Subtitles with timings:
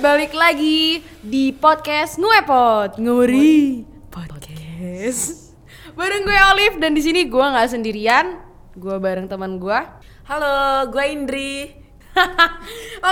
[0.00, 5.52] balik lagi di podcast Nuepot Nguri Podcast.
[5.92, 8.40] Bareng gue Olive dan di sini gue nggak sendirian,
[8.80, 9.76] gue bareng teman gue.
[10.24, 11.76] Halo, gue Indri.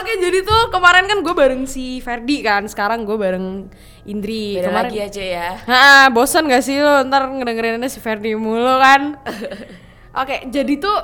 [0.01, 3.69] Oke, jadi tuh kemarin kan gue bareng si Ferdi kan, sekarang gue bareng
[4.09, 4.57] Indri.
[4.57, 5.49] Beda kemarin lagi aja ya.
[5.69, 9.21] Nah, bosan gak sih lo ntar ngedengerinnya si Ferdi mulu kan?
[10.25, 10.99] Oke, jadi tuh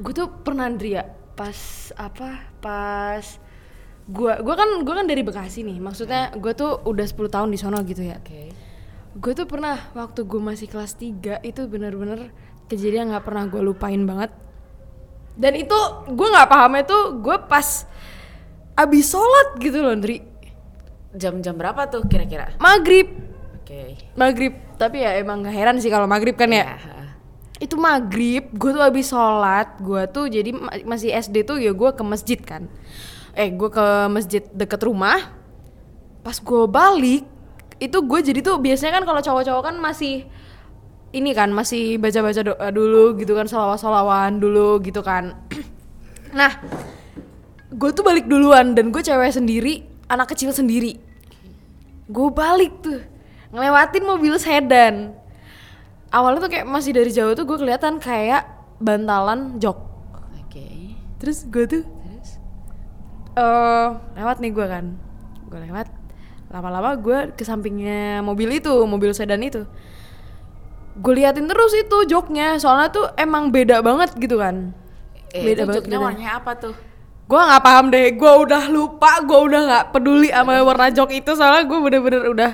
[0.00, 1.04] gue tuh pernah Indri ya
[1.36, 2.56] pas apa?
[2.64, 3.48] Pas
[4.08, 5.78] gua gua kan gua kan dari Bekasi nih.
[5.78, 8.16] Maksudnya gue tuh udah 10 tahun di sono gitu ya.
[8.18, 8.50] Oke.
[9.18, 12.30] Gue tuh pernah waktu gue masih kelas 3 itu bener-bener
[12.70, 14.30] kejadian nggak pernah gue lupain banget.
[15.34, 17.86] Dan itu gue nggak pahamnya tuh gue pas
[18.78, 20.22] abis sholat gitu loh, Ndri.
[21.18, 22.54] Jam-jam berapa tuh kira-kira?
[22.62, 23.10] Maghrib,
[23.58, 23.96] Oke.
[24.14, 24.54] maghrib.
[24.78, 26.78] Tapi ya emang gak heran sih kalau maghrib kan ya.
[26.78, 26.78] Ya.
[27.58, 31.90] Itu maghrib, gue tuh abis sholat, gue tuh jadi ma- masih SD tuh ya gue
[31.90, 32.70] ke masjid kan.
[33.38, 35.30] Eh gue ke masjid deket rumah.
[36.26, 37.22] Pas gue balik,
[37.78, 40.26] itu gue jadi tuh biasanya kan kalau cowok-cowok kan masih
[41.14, 45.38] ini kan masih baca-baca dulu gitu kan solawat-solawan dulu gitu kan.
[46.38, 46.58] nah,
[47.70, 50.98] gue tuh balik duluan dan gue cewek sendiri, anak kecil sendiri.
[52.10, 53.00] Gue balik tuh
[53.54, 55.14] ngelewatin mobil sedan.
[56.08, 58.48] Awalnya tuh kayak masih dari jauh tuh gue kelihatan kayak
[58.80, 59.76] bantalan jok.
[60.44, 60.96] Oke.
[61.20, 61.82] Terus gue tuh
[63.38, 63.86] Eh
[64.18, 64.84] lewat nih gue kan.
[65.46, 65.86] Gue lewat.
[66.48, 69.62] Lama-lama gue ke sampingnya mobil itu mobil sedan itu.
[70.98, 72.58] Gue liatin terus itu joknya.
[72.58, 74.74] Soalnya tuh emang beda banget gitu kan.
[75.30, 76.74] Eh, Beda itu banget joknya warnanya apa tuh?
[77.28, 78.06] gue nggak paham deh.
[78.16, 79.20] Gue udah lupa.
[79.22, 81.30] Gue udah nggak peduli sama warna jok itu.
[81.36, 82.52] Soalnya gue bener-bener udah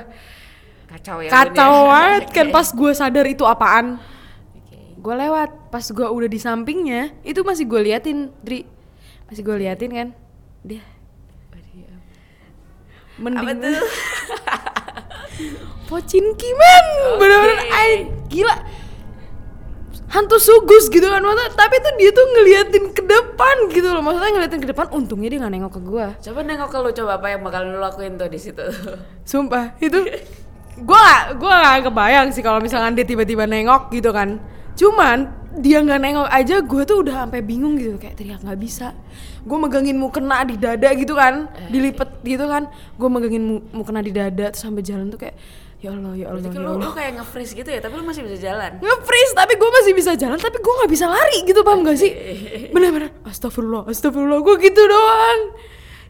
[0.91, 1.31] Kacau ya.
[1.31, 3.97] kacau banget kan pas gue sadar itu apaan.
[4.99, 5.71] Gue lewat.
[5.71, 8.67] Pas gue udah di sampingnya itu masih gue liatin Dri.
[9.31, 10.09] Masih gue liatin kan
[10.65, 10.83] dia.
[13.15, 13.89] Mending Apa tuh?
[15.91, 17.19] Pocinki men Oke.
[17.23, 17.59] bener-bener
[18.27, 18.57] gila.
[20.11, 21.51] Hantu sugus gitu kan maksudnya.
[21.55, 24.03] Tapi tuh dia tuh ngeliatin ke depan gitu loh.
[24.03, 26.07] Maksudnya ngeliatin ke depan untungnya dia nggak nengok ke gua.
[26.19, 28.65] Coba nengok ke lu coba apa yang bakal lu lakuin tuh di situ.
[29.31, 30.07] sumpah itu
[30.83, 34.43] gua gak, gua gak kebayang sih kalau misalkan dia tiba-tiba nengok gitu kan.
[34.75, 37.97] Cuman dia nggak nengok aja gua tuh udah sampai bingung gitu.
[37.99, 38.95] Kayak teriak nggak bisa.
[39.45, 42.73] Gue megangin mu kena di dada gitu kan dilipet gitu kan.
[42.97, 45.37] Gue megangin mu, mu kena di dada terus sampai jalan tuh kayak
[45.85, 48.41] ya Allah ya Allah Berarti ya lu, kayak nge-freeze gitu ya, tapi lu masih bisa
[48.41, 48.73] jalan.
[48.81, 52.13] nge-freeze tapi gue masih bisa jalan tapi gue nggak bisa lari gitu paham gak sih?
[52.75, 55.41] Bener-bener astagfirullah astagfirullah gue gitu doang.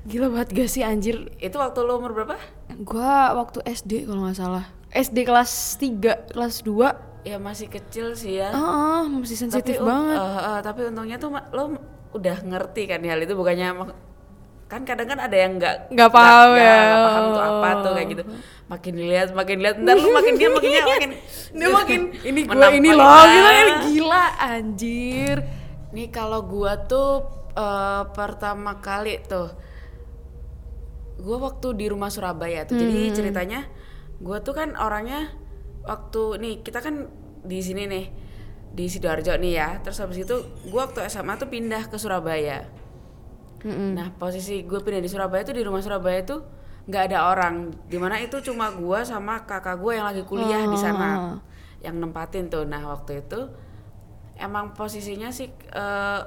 [0.07, 1.27] Gila banget gak sih anjir?
[1.43, 2.39] Itu waktu lu umur berapa?
[2.75, 4.65] gue waktu SD kalau nggak salah.
[4.95, 8.53] SD kelas 3 kelas 2 Ya masih kecil sih ya.
[8.53, 11.81] ah masih sensitif un- banget eh, eh, tapi untungnya tuh lo
[12.13, 13.73] udah ngerti kan hal itu bukannya
[14.65, 16.77] kan kadang kan ada yang nggak Nggak paham nggak- ya.
[16.85, 18.23] nggak paham tuh apa tuh kayak gitu
[18.65, 21.11] makin dilihat makin lihat ntar lu makin dia makin dia makin
[21.51, 23.81] dia makin ini gue ini loh gitu kan Ah.
[23.83, 25.37] gila anjir
[25.91, 27.25] nih kalau gua tuh
[27.55, 29.49] eh, pertama kali tuh
[31.17, 33.15] gua waktu di rumah Surabaya tuh jadi Hmm.
[33.15, 33.61] ceritanya
[34.19, 35.31] gua tuh kan orangnya
[35.85, 37.07] waktu nih kita kan
[37.45, 38.05] di sini nih
[38.75, 39.69] di sidoarjo nih ya.
[39.85, 40.37] Terus habis itu
[40.69, 42.65] gua waktu SMA tuh pindah ke Surabaya.
[43.65, 46.45] Nah posisi gue pindah di Surabaya tuh di rumah Surabaya tuh
[46.85, 50.77] nggak ada orang, di mana itu cuma gue sama kakak gue yang lagi kuliah di
[50.77, 51.41] sana,
[51.81, 52.69] yang nempatin tuh.
[52.69, 53.41] Nah waktu itu
[54.37, 56.21] emang posisinya sih eh,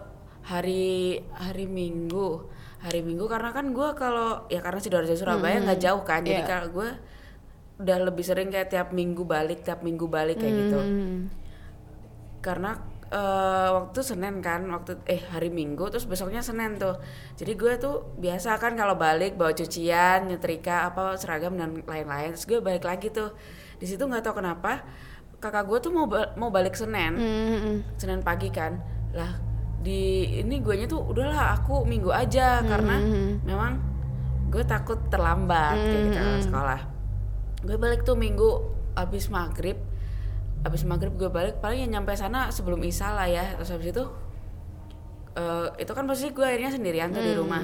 [0.49, 2.49] hari hari Minggu,
[2.81, 6.49] hari Minggu karena kan gue kalau ya karena sidoarjo Surabaya nggak jauh kan, jadi Iya.
[6.49, 6.89] kalau gue
[7.77, 10.79] udah lebih sering kayak tiap minggu balik, tiap minggu balik kayak gitu.
[10.81, 11.17] Hmm.
[12.37, 12.79] karena
[13.11, 16.95] eh, waktu Senin kan waktu eh hari Minggu terus besoknya Senin tuh.
[17.35, 22.47] Jadi gue tuh biasa kan kalau balik bawa cucian nyetrika apa seragam dan lain-lain terus
[22.47, 23.35] gue balik lagi tuh.
[23.77, 24.85] Di situ nggak tahu kenapa
[25.37, 27.13] kakak gue tuh mau ba- mau balik Senin.
[27.19, 27.75] Hmm.
[27.99, 28.79] Senin pagi kan.
[29.11, 29.35] Lah
[29.77, 32.63] di ini guanya tuh udahlah aku Minggu aja.
[32.63, 32.95] Karena
[33.43, 33.71] memang
[34.47, 36.81] gue takut terlambat kayak gitu kan sekolah
[37.63, 38.61] gue balik tuh Minggu
[38.93, 39.77] abis maghrib.
[40.65, 43.55] Abis maghrib gue balik paling yang nyampe sana sebelum isya lah ya.
[43.57, 44.03] Terus habis itu
[45.37, 47.61] eh, itu kan pasti gue akhirnya sendirian tuh di rumah.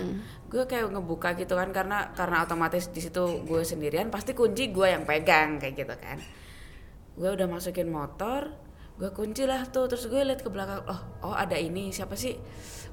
[0.50, 4.88] Gue kayak ngebuka gitu kan karena karena otomatis di situ gue sendirian pasti kunci gue
[4.90, 6.18] yang pegang kayak gitu kan.
[7.18, 8.50] Gue udah masukin motor
[8.94, 9.90] gue kunci lah tuh.
[9.90, 11.90] Terus gue liat ke belakang oh oh ada ini.
[11.90, 12.38] Siapa sih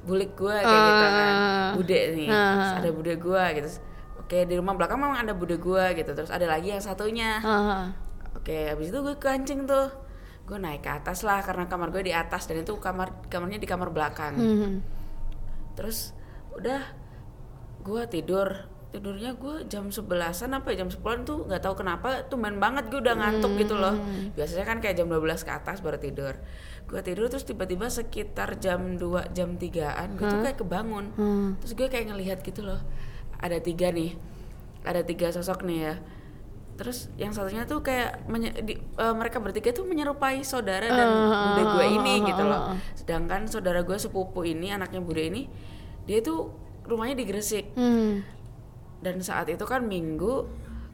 [0.05, 0.57] bulik gue?
[0.57, 1.33] Kayak gitu kan.
[1.37, 1.71] Ah.
[1.77, 2.29] bude nih.
[2.29, 3.71] Terus ada bude gue gitu
[4.31, 7.43] oke di rumah belakang memang ada bude gue gitu terus ada lagi yang satunya.
[7.43, 7.91] Ah.
[8.39, 9.91] Oke, habis itu gue kencing tuh.
[10.47, 13.67] Gue naik ke atas lah karena kamar gue di atas dan itu kamar kamarnya di
[13.67, 14.39] kamar belakang.
[14.39, 14.75] Hmm.
[15.75, 16.15] Terus
[16.55, 16.79] udah
[17.83, 18.71] gue tidur.
[18.91, 22.87] Tidurnya gue jam 11an apa ya jam 10an tuh nggak tahu kenapa tuh main banget
[22.87, 23.99] gue udah ngantuk gitu loh.
[24.39, 26.39] Biasanya kan kayak jam 12 ke atas baru tidur.
[26.87, 31.07] Gue tidur terus tiba-tiba sekitar jam 2 jam 3an gue tuh kayak kebangun.
[31.63, 32.79] Terus gue kayak ngelihat gitu loh
[33.41, 34.15] ada tiga nih
[34.83, 35.95] ada tiga sosok nih ya
[36.77, 38.25] terus yang satunya tuh kayak
[38.63, 41.09] di- eh, mereka bertiga tuh menyerupai saudara dan
[41.53, 45.45] bude gue ini gitu loh sedangkan saudara gue sepupu ini anaknya bude ini
[46.05, 46.49] dia tuh
[46.83, 48.25] rumahnya di Gresik Hmm.
[48.99, 50.49] dan saat itu kan minggu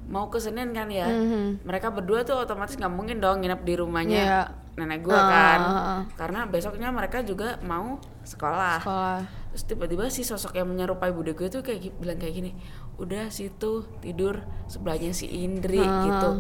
[0.06, 1.62] mau ke Senin kan ya Mhm.
[1.62, 4.40] mereka berdua tuh otomatis nggak mungkin dong nginep di rumahnya Iya.
[4.76, 6.00] nenek gue Ah, kan ah, ah.
[6.14, 9.18] karena besoknya mereka juga mau sekolah Sekolah.
[9.56, 12.52] Terus tiba-tiba si sosok yang menyerupai bude gue tuh kayak bilang kayak gini
[12.94, 14.36] udah situ tidur
[14.66, 16.04] sebelahnya si Indri Ah.
[16.04, 16.30] gitu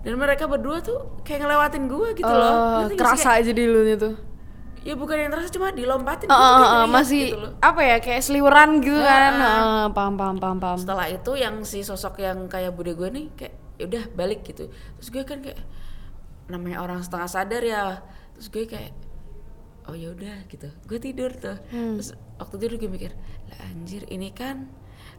[0.00, 2.96] dan mereka berdua tuh kayak ngelewatin gue gitu Oh, loh nggak sih?
[2.96, 4.14] kerasa aja di lu tuh.
[4.80, 7.52] ya bukan yang terasa cuma dilompatin gitu, ah, kayak ah, ngeliat masih gitu loh.
[7.58, 9.32] apa ya kayak seliweran gitu Ah, kan.
[9.34, 10.78] Ah, paham paham paham paham.
[10.78, 15.08] setelah itu yang si sosok yang kayak bude gue nih kayak yaudah balik gitu terus
[15.10, 15.58] gue kan kayak
[16.46, 17.98] namanya orang setengah sadar ya
[18.30, 18.94] terus gue kayak
[19.84, 21.98] oh yaudah gitu gue tidur tuh Hmm.
[21.98, 23.12] terus waktu tidur gue mikir
[23.48, 24.66] lah anjir ini kan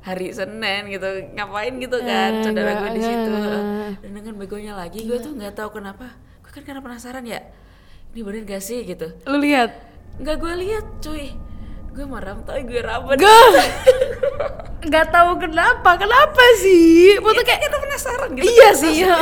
[0.01, 3.31] hari Senin gitu ngapain gitu kan Eh, saudara gue di situ
[4.01, 6.13] dan dengan begonya lagi gue tuh nggak tahu kenapa
[6.43, 7.41] gue kan karena penasaran ya
[8.13, 9.75] ini bener gak sih gitu Lu lihat.
[10.17, 11.35] nggak gue lihat cuy
[11.91, 13.67] gue merem tapi gue ramen Gak.
[14.85, 15.97] Gak tahu kenapa.
[15.97, 17.17] Kenapa sih?
[17.17, 18.93] Waktu kayak kita penasaran gitu iya kan, sih.
[19.01, 19.17] ya.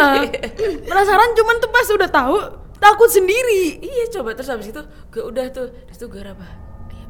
[0.83, 2.35] Penasaran cuman tuh pas udah tahu
[2.83, 3.79] takut sendiri.
[3.79, 6.43] iya coba terus habis itu gue udah tuh terus tuh gue apa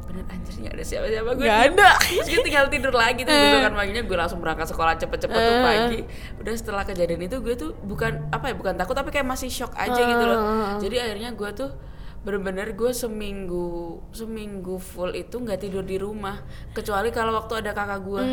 [0.03, 1.63] bener anjir nggak ada siapa-siapa gue diem.
[1.71, 1.89] ada.
[2.11, 5.63] terus gue tinggal tidur lagi tuh besokan paginya gue langsung berangkat sekolah cepet-cepet tuh Eh.
[5.63, 6.00] pagi
[6.38, 9.71] udah setelah kejadian itu gue tuh bukan apa ya bukan takut tapi kayak masih shock
[9.75, 10.75] aja gitu loh Eh.
[10.81, 11.69] jadi akhirnya gue tuh
[12.24, 16.40] bener-bener gue seminggu seminggu full itu nggak tidur di rumah
[16.72, 18.24] kecuali kalau waktu ada kakak gue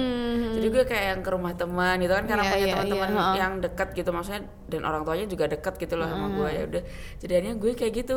[0.55, 2.51] jadi gue kayak yang ke rumah teman gitu kan karena Hmm.
[2.51, 3.27] Iya, punya iya, teman-teman ha.
[3.35, 6.83] yang dekat gitu maksudnya dan orang tuanya juga dekat gitu loh sama gue ya udah
[7.19, 8.17] jadi akhirnya gue kayak gitu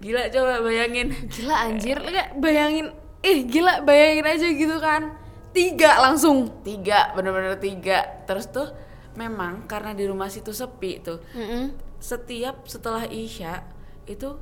[0.00, 2.86] gila coba bayangin Gila anjir, lu gak bayangin
[3.20, 5.12] eh gila bayangin aja gitu kan.
[5.52, 6.62] Tiga langsung.
[6.64, 8.68] tiga bener-bener tiga terus tuh
[9.12, 11.74] memang karena di rumah situ sepi tuh Mm-mm.
[11.98, 13.60] setiap setelah isya
[14.06, 14.38] itu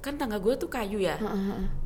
[0.00, 1.20] kan tangga gue tuh kayu ya.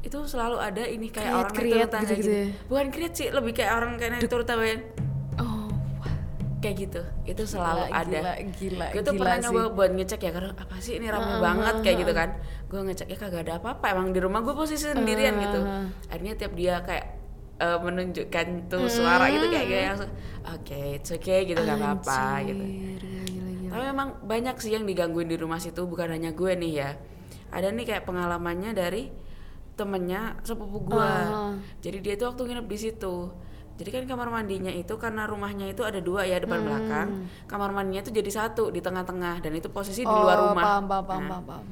[0.06, 2.46] Itu selalu ada ini kayak orang naik turun tangga gitu-gitu gitu, ya?
[2.70, 4.64] bukan kriat sih lebih kayak orang kayak naik turun tangga
[5.42, 5.66] Oh,
[6.62, 7.02] kayak gitu.
[7.26, 8.20] Itu selalu Gila, ada.
[8.22, 9.44] gila, gila, gue tuh gila pernah sih.
[9.50, 12.28] nyoba buat ngecek ya karena apa sih ini rame banget kayak gitu kan.
[12.70, 15.60] Gue ngecek ya kagak ada apa-apa emang di rumah gue posisi sendirian gitu.
[16.06, 17.06] akhirnya tiap dia kayak
[17.58, 20.10] eh, menunjukkan tuh suara gitu kayak langsung
[20.46, 22.64] oke it's okay gitu gak apa-apa gitu.
[23.74, 26.90] Tapi memang banyak sih yang digangguin di rumah situ bukan hanya gue nih ya
[27.48, 29.08] ada nih kayak pengalamannya dari
[29.72, 31.50] temennya sepupu gue Ah.
[31.78, 33.14] jadi dia tuh waktu nginep di situ.
[33.74, 37.08] Jadi kan kamar mandinya itu karena rumahnya itu ada dua ya depan belakang.
[37.44, 40.62] Kamar mandinya itu jadi satu di tengah-tengah dan itu posisi di luar Oh, rumah.
[40.78, 41.66] Paham, paham, Nah, paham, paham.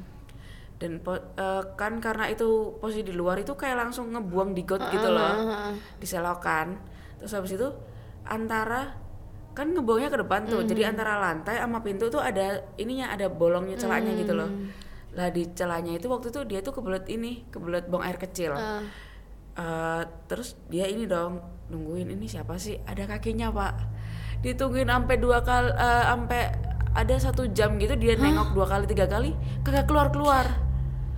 [0.75, 2.43] dan po- eh, kan karena itu
[2.77, 5.31] posisi di luar itu kayak langsung ngebuang di got gitu loh
[5.95, 6.75] di selokan.
[7.17, 7.71] Terus habis itu
[8.21, 8.99] antara
[9.51, 10.59] kan ngebuangnya ke depan tuh.
[10.65, 14.51] Jadi antara lantai sama pintu tuh ada ininya ada bolongnya celahnya gitu loh
[15.13, 18.57] lah di celahnya itu waktu itu dia tuh kebelet ini kebelet buang air kecil.
[18.57, 18.81] Ah.
[19.53, 21.37] Eh, terus dia ini dong
[21.69, 22.81] nungguin ini siapa sih?
[22.83, 23.73] Ada kakinya pak.
[24.41, 26.41] Ditungguin sampai dua kali sampai
[26.93, 29.33] ada satu jam gitu dia nengok dua kali tiga kali
[29.65, 30.45] kagak keluar keluar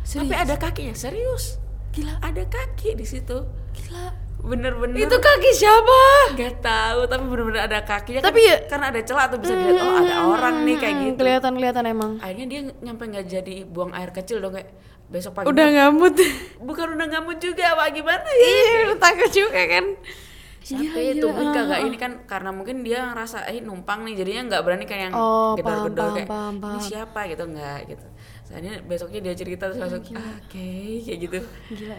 [0.06, 1.58] tapi ada kakinya serius.
[1.96, 2.20] Gila.
[2.20, 3.48] ada kaki di situ.
[3.72, 4.25] Gila.
[4.46, 6.00] Bener-bener Itu kaki siapa?
[6.32, 9.80] nggak tahu tapi bener-bener ada kakinya Tapi kan, ya- karena ada celah tuh bisa dilihat
[9.80, 12.12] oh ada orang nih kayak gitu Kelihatan kelihatan emang.
[12.20, 14.70] akhirnya dia nyampe nggak jadi buang air kecil dong kayak
[15.06, 16.14] besok pagi Udah ngamut.
[16.68, 19.86] bukan udah ngamut juga apa gimana ya Iya, udah takut juga kan.
[20.62, 24.86] Siapa itu kagak ini kan karena mungkin dia ngerasa eh numpang nih jadinya nggak berani
[24.86, 26.82] kan yang Oh, gedor-gedor kayak paham, ini paham.
[26.82, 28.06] siapa gitu nggak gitu.
[28.44, 30.70] Soalnya besoknya dia cerita terus langsung ah, oke
[31.02, 31.40] kayak gitu.
[31.72, 31.98] Gila.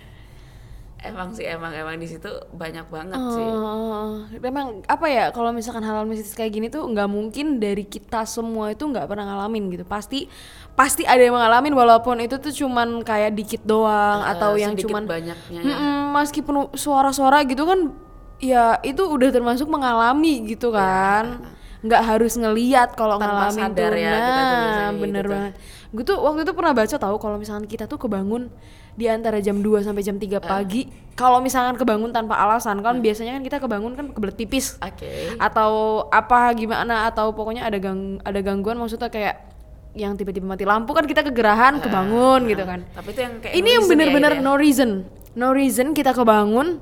[1.06, 3.46] Emang sih emang emang di situ banyak banget sih.
[3.46, 8.26] Oh, memang apa ya kalau misalkan hal-hal mistis kayak gini tuh nggak mungkin dari kita
[8.26, 9.84] semua itu nggak pernah ngalamin gitu.
[9.86, 10.26] Pasti
[10.74, 15.06] pasti ada yang ngalamin walaupun itu tuh cuman kayak dikit doang Eh, atau yang cuman
[15.06, 15.72] banyaknya ya.
[15.72, 17.94] Mm-mm, meskipun suara-suara gitu kan
[18.36, 21.40] ya itu udah termasuk mengalami gitu kan.
[21.80, 24.00] Nggak harus ngeliat kalau ngalamin sadar tuh.
[24.00, 25.32] ya, kita tuh nah biasanya bener gitu.
[25.32, 25.52] banget.
[25.94, 28.50] Gue tuh waktu itu pernah baca tahu kalau misalkan kita tuh kebangun
[28.96, 30.88] di antara jam 2 sampai jam 3 pagi.
[31.16, 35.36] Kalau misalkan kebangun tanpa alasan kan biasanya kan kita kebangun kan kebelet pipis Oke.
[35.40, 39.48] atau apa gimana atau pokoknya ada gang ada gangguan maksudnya kayak
[39.96, 42.84] yang tiba-tiba mati lampu kan kita kegerahan kebangun gitu kan.
[42.92, 44.40] Tapi itu yang kayak ini yang no reason ya, bener-bener ya.
[44.44, 44.90] no reason.
[45.36, 46.80] No reason kita kebangun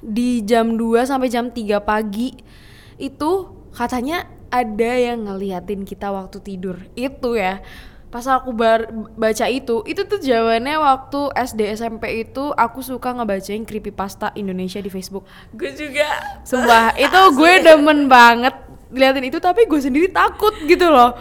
[0.00, 2.32] di jam 2 sampai jam 3 pagi.
[2.96, 6.80] Itu katanya ada yang ngeliatin kita waktu tidur.
[6.96, 7.60] Itu ya
[8.08, 8.88] pas aku bar-
[9.20, 14.88] baca itu itu tuh jawabannya waktu SD SMP itu aku suka ngebacain creepypasta Indonesia di
[14.88, 15.28] Facebook.
[15.52, 16.08] Gue juga.
[16.40, 18.56] Sumpah itu gue demen banget
[18.88, 21.12] liatin itu tapi gue sendiri takut gitu loh.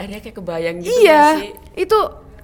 [0.00, 1.52] Ada kayak kebayang gitu iya sih?
[1.84, 1.98] itu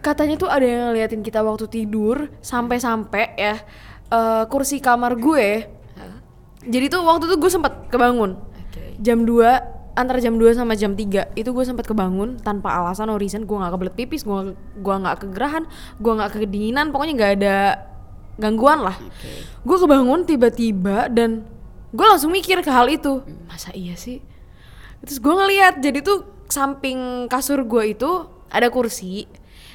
[0.04, 3.56] katanya tuh ada yang ngeliatin kita waktu tidur sampai-sampai ya
[4.12, 5.64] eh, kursi kamar gue.
[5.96, 6.20] Hah?
[6.68, 8.36] jadi tuh waktu itu gue sempat kebangun.
[8.36, 9.00] Oke.
[9.00, 13.16] Jam 2 antara jam 2 sama jam 3 itu gue sempat kebangun tanpa alasan no
[13.16, 13.48] reason.
[13.48, 14.52] Gue nggak kebelet pipis gue
[14.84, 15.64] gua nggak kegerahan
[15.98, 17.56] gue nggak kedinginan pokoknya nggak ada
[18.36, 18.96] gangguan lah.
[19.00, 19.32] Oke.
[19.64, 21.48] Gue kebangun tiba-tiba dan
[21.90, 23.24] gue langsung mikir ke hal itu.
[23.48, 24.20] Masa iya sih?
[25.00, 28.10] Terus gue ngeliat jadi tuh samping kasur gue itu
[28.52, 29.26] ada kursi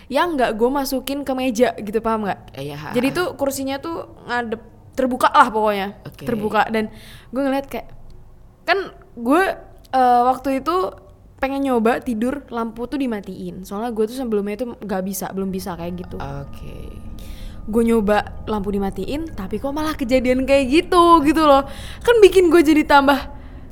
[0.07, 2.39] yang nggak gue masukin ke meja gitu paham nggak?
[2.59, 4.61] Eh, iya, jadi tuh kursinya tuh ngadep
[4.91, 6.27] terbuka lah pokoknya Oke.
[6.27, 6.67] terbuka.
[6.67, 6.91] Dan
[7.31, 7.87] gue ngeliat kayak
[8.67, 9.43] kan gue
[9.91, 10.75] eh, waktu itu
[11.41, 13.65] pengen nyoba tidur lampu tuh dimatiin.
[13.65, 16.17] Soalnya gue tuh sebelumnya itu nggak bisa belum bisa kayak gitu.
[16.21, 16.93] Oke.
[17.65, 21.65] Gue nyoba lampu dimatiin tapi kok malah kejadian kayak gitu gitu loh.
[22.05, 23.17] Kan bikin gue jadi tambah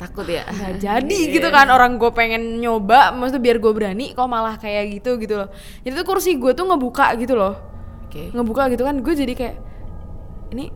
[0.01, 0.49] takut ya?
[0.49, 1.69] Nggak jadi gitu kan.
[1.69, 5.53] Orang gue pengen nyoba maksudnya biar gue berani kok malah kayak gitu gitu loh.
[5.85, 7.53] Jadi tuh kursi gue tuh ngebuka gitu loh.
[8.09, 8.33] Oke.
[8.33, 9.55] Ngebuka gitu kan gue jadi kayak
[10.57, 10.73] ini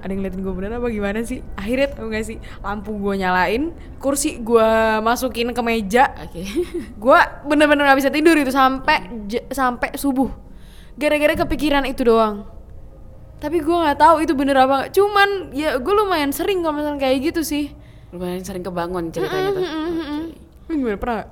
[0.00, 1.44] ada yang ngeliatin gue bener apa gimana sih?
[1.54, 2.36] Akhirnya tau gak sih?
[2.64, 4.70] Lampu gue nyalain kursi gue
[5.04, 6.10] masukin ke meja.
[6.24, 6.40] Oke.
[7.02, 9.08] Gue bener-bener nggak bisa tidur itu sampai
[9.52, 10.32] sampai subuh.
[10.96, 12.48] Gara-gara kepikiran itu doang.
[13.40, 14.92] Tapi gue nggak tahu itu bener apa nggak.
[14.92, 17.72] cuman ya gue lumayan sering kalau misalnya kayak gitu sih.
[18.12, 19.64] Lumayan sering kebangun ceritanya tuh.
[19.64, 20.36] Oke.
[20.68, 21.24] Lu gimana pernah?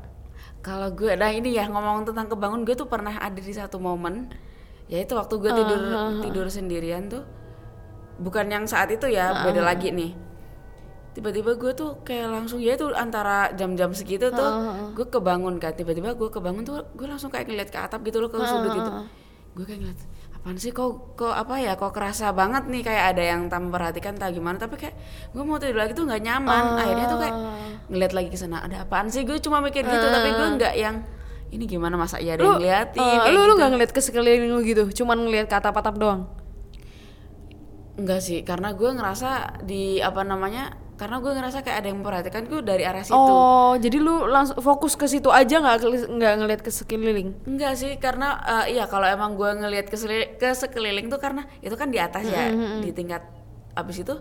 [0.59, 4.27] Kalau gue, nah ini ya ngomong tentang kebangun, gue tuh pernah ada di satu momen,
[4.91, 5.81] yaitu waktu gue tidur
[6.27, 7.23] tidur sendirian tuh,
[8.19, 10.13] bukan yang saat itu ya, beda lagi nih.
[11.15, 14.51] Tiba-tiba gue tuh kayak langsung ya itu antara jam-jam segitu tuh,
[14.95, 15.75] gue kebangun kan.
[15.75, 18.91] Tiba-tiba gue kebangun tuh, gue langsung kayak ngeliat ke atap gitu loh ke sudut gitu.
[19.59, 20.01] Gue kayak ngeliat
[20.39, 24.15] apaan sih kok kok apa ya kok kerasa banget nih kayak ada yang tak memperhatikan
[24.15, 24.63] tak gimana.
[24.63, 24.95] Tapi kayak
[25.35, 26.65] gue mau tidur lagi tuh nggak nyaman.
[26.79, 27.37] Akhirnya tuh kayak
[27.91, 29.27] ngeliat lagi ke sana ada apaan sih?
[29.27, 31.03] Gue cuma mikir gitu tapi gue nggak yang
[31.49, 33.55] ini gimana masa iya ada lu yang liatin eh, kayak lu lu gitu.
[33.57, 36.29] nggak ngeliat ke sekeliling lu gitu cuman ngeliat ke atap-atap doang
[37.99, 42.43] Enggak sih karena gue ngerasa di apa namanya karena gue ngerasa kayak ada yang memperhatikan
[42.47, 43.14] gue dari arah situ.
[43.14, 47.35] Oh jadi lu langsung fokus ke situ aja nggak nggak ngeliat ke sekeliling?
[47.47, 49.99] Enggak sih karena eh, iya kalau emang gue ngelihat ke,
[50.38, 52.50] ke sekeliling tuh karena itu kan di atas ya
[52.83, 53.23] di tingkat
[53.78, 54.14] abis itu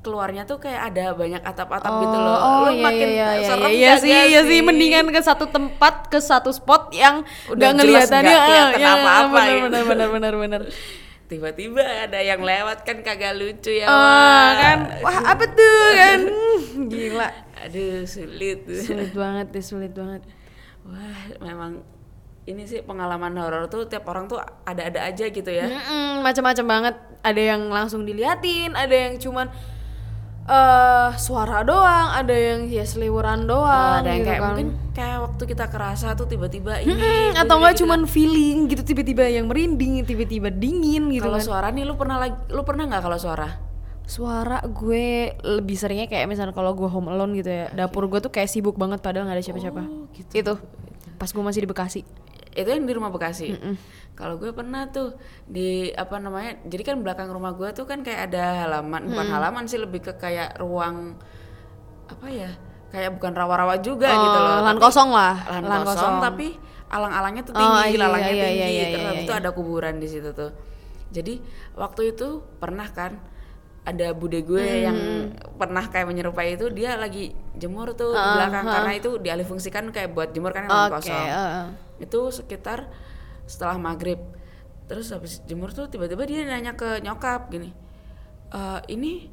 [0.00, 2.38] keluarnya tuh kayak ada banyak atap-atap gitu loh.
[2.38, 5.50] Oh Lu iya makin iya iya serem iya gak sih iya sih mendingan ke satu
[5.50, 9.66] tempat ke satu spot yang Udah kelihatan ah, apa-apa bener, gitu.
[9.66, 10.62] bener bener bener bener
[11.26, 14.50] tiba-tiba ada yang lewat kan kagak lucu ya Wak.
[14.56, 14.78] kan?
[15.02, 16.20] Wah apa tuh kan?
[16.22, 17.28] Hmm, gila.
[17.66, 18.62] Aduh sulit.
[18.80, 20.22] Sulit banget deh sulit banget.
[20.86, 21.82] Wah memang
[22.46, 25.66] ini sih pengalaman horor tuh tiap orang tuh ada-ada aja gitu ya.
[25.66, 26.94] Mm-mm, macam-macam banget.
[27.20, 29.50] Ada yang langsung diliatin ada yang cuman
[30.46, 34.48] eh suara doang ada yang ya seliweran doang ada yang gitu kayak kan.
[34.54, 37.82] mungkin kayak waktu kita kerasa tuh tiba-tiba ini begini, atau enggak gitu.
[37.82, 42.22] cuman feeling gitu tiba-tiba yang merinding tiba-tiba dingin gitu kalau kan suara nih lu pernah
[42.22, 43.48] lagi lu pernah nggak kalau suara
[44.06, 48.30] suara gue lebih seringnya kayak misalnya kalau gue home alone gitu ya dapur gue tuh
[48.30, 50.30] kayak sibuk banget padahal nggak ada siapa-siapa Oh, gitu.
[50.30, 50.54] itu
[51.18, 52.00] pas gue masih di Bekasi
[52.56, 53.52] itu yang di rumah Bekasi.
[54.12, 55.12] Kalau gue pernah tuh
[55.44, 59.64] di apa namanya jadi kan belakang rumah gue tuh kan kayak ada halaman bukan halaman
[59.64, 61.20] sih lebih ke kayak ruang
[62.06, 62.50] apa ya
[62.88, 64.52] kayak bukan rawa-rawa juga gitu loh.
[64.54, 65.34] Oh, lahan tapi- kosong lah.
[65.44, 66.46] lahan, kosong, tapi
[66.86, 69.40] alang-alangnya tuh Oh, tinggi iya, lalangnya iya, tinggi iya, iya, terus iya, habis itu iya.
[69.42, 70.50] ada kuburan di situ tuh.
[71.06, 71.34] Jadi
[71.74, 73.18] waktu itu pernah kan
[73.82, 74.82] ada bude gue Hmm.
[74.82, 74.98] yang
[75.54, 78.64] pernah kayak menyerupai itu dia lagi jemur tuh di Ah, belakang.
[78.64, 81.26] Karena itu dialihfungsikan kayak buat jemur kan lahan oke kosong.
[81.26, 81.66] uh,
[82.02, 82.88] itu sekitar
[83.46, 84.18] setelah maghrib.
[84.86, 87.74] Terus habis jemur tuh tiba-tiba dia nanya ke nyokap gini
[88.54, 89.30] "Eh, ini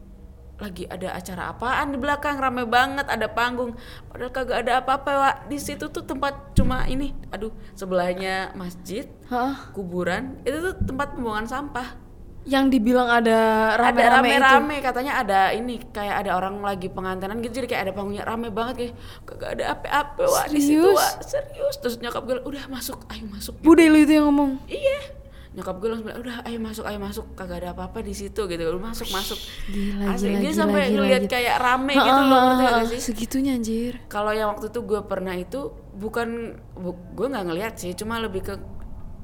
[0.61, 2.37] lagi ada acara apaan di belakang?
[2.37, 3.73] Rame banget ada panggung.
[4.07, 5.35] Padahal kagak ada apa-apa Wak.
[5.49, 9.73] di situ tuh tempat cuma ini aduh sebelahnya masjid Hah?
[9.73, 10.39] kuburan.
[10.45, 12.02] Itu tuh tempat pembuangan sampah
[12.43, 13.39] yang dibilang ada
[13.71, 17.81] ada rame-rame itu rame-rame katanya ada ini kayak ada orang lagi pengantenan gitu jadi kayak
[17.81, 20.99] ada panggungnya rame banget kayak kagak ada apa-apa Wak, di situ Serius?
[20.99, 21.13] Wak.
[21.23, 25.23] serius terus nyokap gue udah masuk ayo masuk bude lu itu yang ngomong Iya.
[25.53, 27.25] Nyokap gue langsung bilang, udah ayo masuk, ayo masuk.
[27.37, 28.63] Kagak ada apa-apa di situ gitu.
[28.65, 29.37] Lu masuk, masuk.
[29.69, 31.29] Gila, Asli, gila, dia gila, sampai gila, ngeliat gila.
[31.29, 32.99] kayak rame Ha, gitu loh, ngerti ha, gak sih?
[33.05, 35.59] segitunya anjir Kalau yang waktu itu gue pernah itu,
[35.93, 36.27] bukan,
[36.73, 38.53] bu- gue nggak ngeliat sih, cuma lebih ke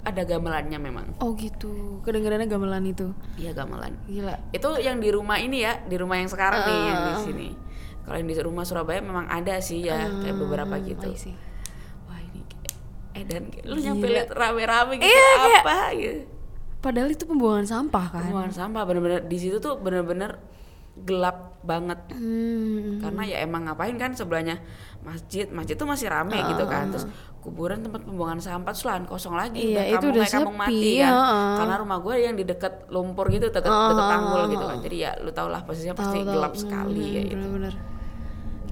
[0.09, 1.05] ada gamelannya memang.
[1.17, 3.93] oh gitu kedengarannya gamelan itu Iya gamelan.
[4.03, 7.49] gila Itu yang di rumah ini ya, di rumah yang sekarang nih, yang di sini.
[8.01, 11.37] kalau yang di rumah Surabaya memang ada sih ya kayak beberapa gitu see.
[12.03, 12.73] wah ini kayak
[13.15, 13.85] edan kayak, lu Gila.
[13.85, 16.21] nyampe lihat rame-rame gitu Iya, kayak- apa gitu
[16.79, 18.23] Padahal itu pembuangan sampah kan.
[18.23, 20.39] pembuangan sampah bener-bener di situ tuh bener-bener
[20.97, 22.99] gelap banget Hmm.
[22.99, 24.59] karena ya emang ngapain kan sebelahnya
[24.99, 27.07] masjid masjid tuh masih rame gitu kan terus
[27.39, 30.91] kuburan tempat pembuangan sampah terus lahan kosong lagi Iya, udah itu kampung udah kampung mati
[30.98, 31.55] kan heeh.
[31.55, 35.12] karena rumah gue yang di deket lumpur gitu deket, deket tanggul gitu kan jadi ya
[35.19, 36.36] lu tau lah posisinya pasti Tahu, tahu.
[36.36, 37.75] gelap sekali Hmm, kayak gitu Bener-bener.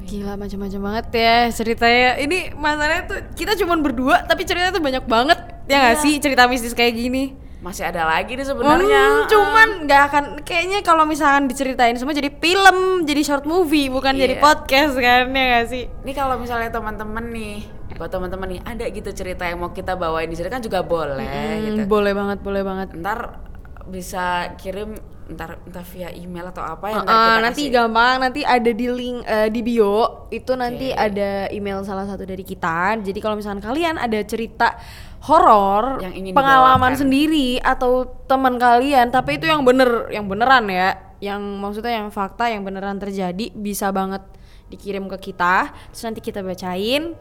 [0.03, 2.15] Gila macam-macam banget ya ceritanya.
[2.15, 5.39] Ini masalahnya tuh kita cuman berdua tapi ceritanya tuh banyak banget.
[5.67, 6.01] Ya nggak Iya.
[6.01, 7.23] sih cerita mistis kayak gini?
[7.57, 12.29] masih ada lagi nih sebenarnya Hmm, cuman nggak akan kayaknya kalau misalkan diceritain semua jadi
[12.31, 14.43] film, jadi short movie bukan jadi Iya.
[14.45, 15.83] podcast kan ya nggak sih?
[16.05, 17.65] Ini kalau misalnya teman-teman nih,
[17.97, 21.25] buat teman-teman nih ada gitu cerita yang mau kita bawain di sini kan juga boleh
[21.25, 21.79] Hmm, gitu.
[21.85, 22.93] Boleh banget, boleh banget.
[22.93, 23.41] Ntar
[23.83, 24.23] bisa
[24.55, 24.93] kirim
[25.27, 27.73] ntar entah via email atau apa Uh, yang ntar kita nanti kasih.
[27.73, 29.95] gampang nanti ada di link eh, di bio
[30.29, 34.79] itu nanti ada email salah satu dari kita jadi kalau misalkan kalian ada cerita
[35.21, 37.01] horor Yang ingin pengalaman dibawakan.
[37.01, 37.91] sendiri atau
[38.23, 42.95] teman kalian tapi itu yang bener yang beneran ya yang maksudnya yang fakta yang beneran
[42.95, 44.23] terjadi bisa banget
[44.67, 47.15] dikirim ke kita terus nanti kita bacain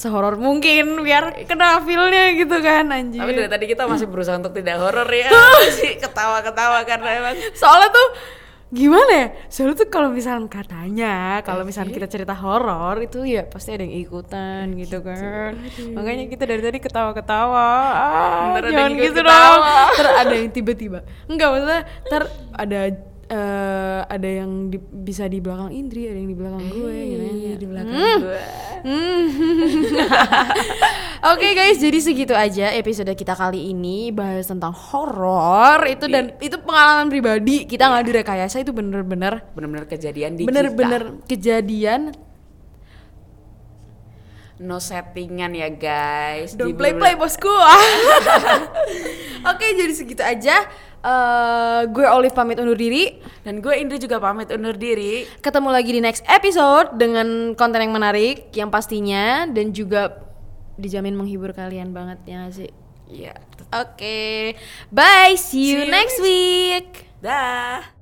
[0.00, 4.50] sehoror mungkin biar kena feelnya gitu kan anjir Tapi dari tadi kita masih berusaha untuk
[4.50, 5.28] tidak horor ya.
[5.60, 8.08] Masih ketawa-ketawa karena emang soalnya tuh
[8.70, 13.74] gimana ya soalnya tuh kalau misalnya katanya kalau misalnya kita cerita horor itu ya pasti
[13.74, 15.58] ada yang ikutan gitu kan
[15.90, 19.58] makanya kita dari tadi ketawa-ketawa ah, Ntar jangan gitu ketawa.
[19.58, 19.60] dong
[19.92, 22.22] ter ada yang tiba-tiba enggak maksudnya ter
[22.54, 22.80] ada
[23.26, 27.34] eh, ada yang di- bisa di belakang Indri ada yang di belakang gue gitu kan.
[27.36, 28.18] Iya, di belakang Hmm.
[28.20, 28.42] gua.
[28.80, 29.28] Hmm.
[31.32, 36.56] Oke guys, jadi segitu aja episode kita kali ini bahas tentang horor itu dan itu
[36.64, 42.16] pengalaman pribadi kita nggak direkayasa itu bener-bener Bener-bener kejadian di bener-bener kejadian.
[44.60, 46.52] No settingan ya guys.
[46.52, 47.48] Don't play play bosku.
[49.50, 50.68] Oke, jadi segitu aja.
[51.00, 53.16] Eh, gue Olive pamit undur diri.
[53.40, 55.24] Dan gue Indri juga pamit undur diri.
[55.40, 60.28] Ketemu lagi di next episode dengan konten yang menarik yang pastinya dan juga
[60.76, 62.70] dijamin menghibur kalian banget ya nggak sih.
[63.10, 63.34] Iya.
[63.74, 64.54] Oke,
[64.92, 65.34] bye.
[65.34, 66.88] See you See you next week.
[67.24, 68.00] Dah.